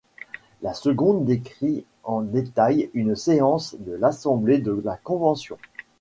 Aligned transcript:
La 0.63 0.73
seconde 0.73 1.25
décrit 1.25 1.85
en 2.03 2.23
détail 2.23 2.89
une 2.95 3.15
séance 3.15 3.75
de 3.77 3.91
l'assemblée 3.93 4.57
de 4.57 4.81
la 4.83 4.97
Convention. 4.97 5.59